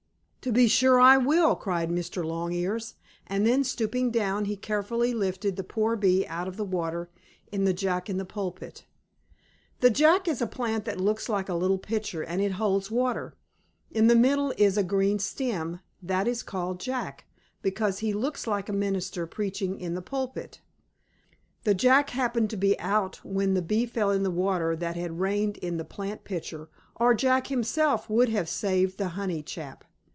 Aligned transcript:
"To 0.43 0.51
be 0.51 0.67
sure 0.67 0.99
I 0.99 1.17
will!" 1.17 1.55
cried 1.55 1.91
Mr. 1.91 2.25
Longears, 2.25 2.95
and 3.27 3.45
then, 3.45 3.63
stooping 3.63 4.09
down 4.09 4.45
he 4.45 4.55
carefully 4.55 5.13
lifted 5.13 5.55
the 5.55 5.63
poor 5.63 5.95
bee 5.95 6.25
out 6.25 6.47
of 6.47 6.57
the 6.57 6.65
water 6.65 7.11
in 7.51 7.65
the 7.65 7.75
Jack 7.75 8.09
in 8.09 8.17
the 8.17 8.25
pulpit. 8.25 8.83
The 9.81 9.91
Jack 9.91 10.27
is 10.27 10.41
a 10.41 10.47
plant 10.47 10.85
that 10.85 10.99
looks 10.99 11.29
like 11.29 11.47
a 11.47 11.53
little 11.53 11.77
pitcher 11.77 12.23
and 12.23 12.41
it 12.41 12.53
holds 12.53 12.89
water. 12.89 13.35
In 13.91 14.07
the 14.07 14.15
middle 14.15 14.51
is 14.57 14.79
a 14.79 14.83
green 14.83 15.19
stem, 15.19 15.79
that 16.01 16.27
is 16.27 16.41
called 16.41 16.79
Jack, 16.79 17.25
because 17.61 17.99
he 17.99 18.11
looks 18.11 18.47
like 18.47 18.67
a 18.67 18.73
minister 18.73 19.27
preaching 19.27 19.79
in 19.79 19.93
the 19.93 20.01
pulpit. 20.01 20.59
The 21.65 21.75
Jack 21.75 22.09
happened 22.09 22.49
to 22.49 22.57
be 22.57 22.79
out 22.79 23.17
when 23.23 23.53
the 23.53 23.61
bee 23.61 23.85
fell 23.85 24.09
in 24.09 24.23
the 24.23 24.31
water 24.31 24.75
that 24.75 24.95
had 24.95 25.19
rained 25.19 25.57
in 25.57 25.77
the 25.77 25.85
plant 25.85 26.23
pitcher, 26.23 26.67
or 26.95 27.13
Jack 27.13 27.45
himself 27.45 28.09
would 28.09 28.29
have 28.29 28.49
saved 28.49 28.97
the 28.97 29.09
honey 29.09 29.43
chap. 29.43 29.83